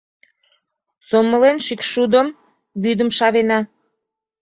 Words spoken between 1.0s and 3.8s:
Сомылен шӱкшудым, вӱдым шавена.